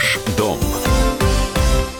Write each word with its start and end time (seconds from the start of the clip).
Ваш 0.00 0.18
дом. 0.38 0.58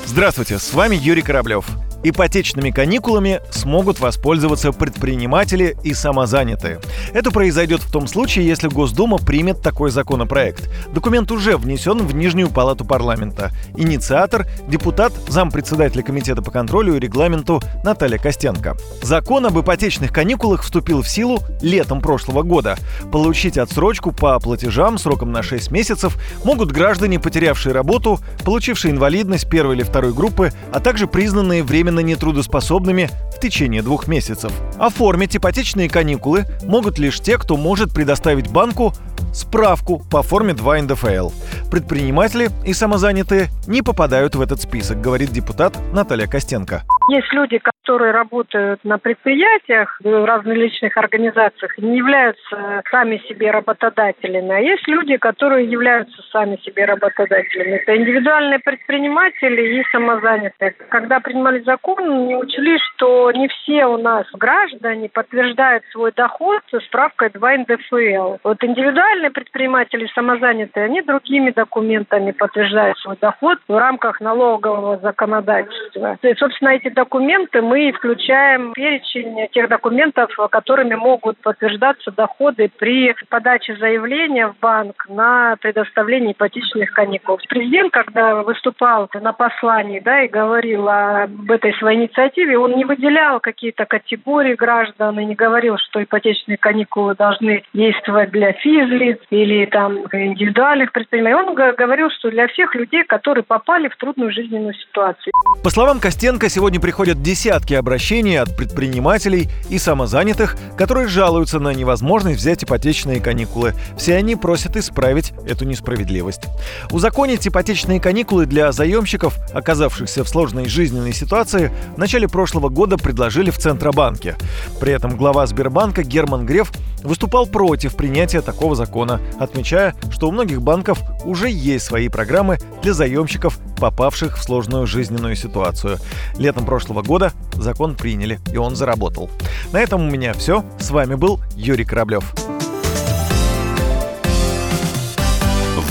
Здравствуйте, 0.06 0.58
с 0.58 0.72
вами 0.72 0.96
Юрий 0.96 1.20
Кораблев. 1.20 1.66
Ипотечными 2.02 2.70
каникулами 2.70 3.40
смогут 3.50 4.00
воспользоваться 4.00 4.72
предприниматели 4.72 5.76
и 5.82 5.92
самозанятые. 5.92 6.80
Это 7.12 7.30
произойдет 7.30 7.82
в 7.82 7.92
том 7.92 8.06
случае, 8.06 8.46
если 8.46 8.68
Госдума 8.68 9.18
примет 9.18 9.60
такой 9.60 9.90
законопроект. 9.90 10.70
Документ 10.94 11.30
уже 11.30 11.58
внесен 11.58 12.06
в 12.06 12.14
Нижнюю 12.14 12.48
палату 12.48 12.86
парламента. 12.86 13.50
Инициатор– 13.76 14.46
депутат, 14.68 15.12
зампредседателя 15.28 16.02
Комитета 16.02 16.40
по 16.40 16.50
контролю 16.50 16.96
и 16.96 17.00
регламенту 17.00 17.60
Наталья 17.84 18.18
Костенко. 18.18 18.76
Закон 19.02 19.44
об 19.44 19.58
ипотечных 19.60 20.10
каникулах 20.10 20.62
вступил 20.62 21.02
в 21.02 21.08
силу 21.08 21.40
летом 21.60 22.00
прошлого 22.00 22.42
года. 22.42 22.78
Получить 23.12 23.58
отсрочку 23.58 24.12
по 24.12 24.38
платежам 24.40 24.96
сроком 24.96 25.32
на 25.32 25.42
6 25.42 25.70
месяцев 25.70 26.16
могут 26.44 26.72
граждане, 26.72 27.20
потерявшие 27.20 27.74
работу, 27.74 28.20
получившие 28.44 28.92
инвалидность 28.92 29.50
первой 29.50 29.76
или 29.76 29.82
второй 29.82 30.14
группы, 30.14 30.52
а 30.72 30.80
также 30.80 31.06
признанные 31.06 31.62
временно 31.62 31.89
временно 31.90 32.00
нетрудоспособными 32.00 33.10
в 33.34 33.40
течение 33.40 33.82
двух 33.82 34.06
месяцев. 34.06 34.52
Оформить 34.78 35.36
ипотечные 35.36 35.88
каникулы 35.88 36.44
могут 36.62 36.98
лишь 36.98 37.20
те, 37.20 37.36
кто 37.36 37.56
может 37.56 37.92
предоставить 37.92 38.48
банку 38.48 38.94
справку 39.34 40.02
по 40.10 40.22
форме 40.22 40.54
2 40.54 40.82
НДФЛ. 40.82 41.30
Предприниматели 41.70 42.50
и 42.64 42.72
самозанятые 42.72 43.50
не 43.66 43.82
попадают 43.82 44.34
в 44.34 44.40
этот 44.40 44.62
список, 44.62 45.00
говорит 45.00 45.32
депутат 45.32 45.76
Наталья 45.92 46.26
Костенко. 46.26 46.84
Есть 47.10 47.32
люди, 47.32 47.58
которые 47.58 48.12
работают 48.12 48.84
на 48.84 48.96
предприятиях, 48.98 49.98
в 50.00 50.24
различных 50.24 50.96
организациях, 50.96 51.76
не 51.76 51.98
являются 51.98 52.82
сами 52.88 53.20
себе 53.28 53.50
работодателями. 53.50 54.52
А 54.52 54.60
есть 54.60 54.86
люди, 54.86 55.16
которые 55.16 55.66
являются 55.68 56.22
сами 56.30 56.56
себе 56.58 56.84
работодателями. 56.84 57.78
Это 57.78 57.96
индивидуальные 57.96 58.60
предприниматели 58.60 59.80
и 59.80 59.84
самозанятые. 59.90 60.76
Когда 60.88 61.18
принимали 61.18 61.58
закон, 61.62 62.28
не 62.28 62.36
учли, 62.36 62.78
что 62.78 63.32
не 63.32 63.48
все 63.48 63.86
у 63.86 63.96
нас 63.96 64.24
граждане 64.34 65.08
подтверждают 65.08 65.82
свой 65.90 66.12
доход 66.12 66.62
справкой 66.86 67.30
2 67.30 67.56
НДФЛ. 67.56 68.36
Вот 68.44 68.62
индивидуальные 68.62 69.32
предприниматели 69.32 70.04
и 70.04 70.12
самозанятые, 70.14 70.86
они 70.86 71.02
другими 71.02 71.50
документами 71.50 72.30
подтверждают 72.30 72.96
свой 72.98 73.16
доход 73.20 73.58
в 73.66 73.76
рамках 73.76 74.20
налогового 74.20 74.98
законодательства. 74.98 76.16
И, 76.22 76.34
собственно, 76.34 76.68
эти 76.68 76.99
документы 77.00 77.62
мы 77.62 77.92
включаем 77.92 78.70
в 78.70 78.74
перечень 78.74 79.48
тех 79.52 79.68
документов, 79.68 80.30
которыми 80.50 80.94
могут 80.94 81.38
подтверждаться 81.38 82.10
доходы 82.10 82.70
при 82.78 83.14
подаче 83.30 83.74
заявления 83.76 84.48
в 84.48 84.58
банк 84.60 85.06
на 85.08 85.56
предоставление 85.60 86.32
ипотечных 86.32 86.92
каникул. 86.92 87.38
Президент, 87.48 87.90
когда 87.92 88.42
выступал 88.42 89.08
на 89.14 89.32
послании 89.32 90.00
да, 90.00 90.22
и 90.24 90.28
говорил 90.28 90.88
об 90.88 91.50
этой 91.50 91.72
своей 91.74 92.00
инициативе, 92.00 92.58
он 92.58 92.76
не 92.76 92.84
выделял 92.84 93.40
какие-то 93.40 93.86
категории 93.86 94.54
граждан 94.54 95.18
и 95.18 95.24
не 95.24 95.34
говорил, 95.34 95.78
что 95.78 96.02
ипотечные 96.02 96.58
каникулы 96.58 97.14
должны 97.14 97.62
действовать 97.72 98.30
для 98.30 98.52
физлиц 98.52 99.18
или 99.30 99.64
там 99.66 100.00
индивидуальных 100.12 100.92
предпринимателей. 100.92 101.48
Он 101.48 101.54
говорил, 101.54 102.10
что 102.10 102.30
для 102.30 102.46
всех 102.48 102.74
людей, 102.74 103.04
которые 103.04 103.44
попали 103.44 103.88
в 103.88 103.96
трудную 103.96 104.32
жизненную 104.32 104.74
ситуацию. 104.74 105.32
По 105.64 105.70
словам 105.70 105.98
Костенко, 105.98 106.50
сегодня 106.50 106.78
приходят 106.90 107.22
десятки 107.22 107.72
обращений 107.74 108.36
от 108.36 108.56
предпринимателей 108.56 109.48
и 109.68 109.78
самозанятых, 109.78 110.56
которые 110.76 111.06
жалуются 111.06 111.60
на 111.60 111.72
невозможность 111.72 112.40
взять 112.40 112.64
ипотечные 112.64 113.20
каникулы. 113.20 113.74
Все 113.96 114.16
они 114.16 114.34
просят 114.34 114.76
исправить 114.76 115.32
эту 115.46 115.66
несправедливость. 115.66 116.42
Узаконить 116.90 117.46
ипотечные 117.46 118.00
каникулы 118.00 118.44
для 118.44 118.72
заемщиков, 118.72 119.38
оказавшихся 119.54 120.24
в 120.24 120.28
сложной 120.28 120.66
жизненной 120.66 121.12
ситуации, 121.12 121.70
в 121.94 121.98
начале 121.98 122.26
прошлого 122.26 122.70
года 122.70 122.96
предложили 122.96 123.50
в 123.50 123.58
Центробанке. 123.58 124.34
При 124.80 124.92
этом 124.92 125.16
глава 125.16 125.46
Сбербанка 125.46 126.02
Герман 126.02 126.44
Греф 126.44 126.72
выступал 127.02 127.46
против 127.46 127.96
принятия 127.96 128.40
такого 128.40 128.74
закона, 128.74 129.20
отмечая, 129.38 129.94
что 130.10 130.28
у 130.28 130.32
многих 130.32 130.62
банков 130.62 131.00
уже 131.24 131.50
есть 131.50 131.84
свои 131.84 132.08
программы 132.08 132.58
для 132.82 132.92
заемщиков, 132.92 133.58
попавших 133.78 134.38
в 134.38 134.42
сложную 134.42 134.86
жизненную 134.86 135.36
ситуацию. 135.36 135.98
Летом 136.38 136.64
прошлого 136.64 137.02
года 137.02 137.32
закон 137.54 137.96
приняли, 137.96 138.40
и 138.52 138.56
он 138.56 138.76
заработал. 138.76 139.30
На 139.72 139.80
этом 139.80 140.06
у 140.06 140.10
меня 140.10 140.32
все. 140.34 140.64
С 140.78 140.90
вами 140.90 141.14
был 141.14 141.40
Юрий 141.56 141.84
Кораблев. 141.84 142.24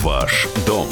Ваш 0.01 0.47
дом 0.65 0.87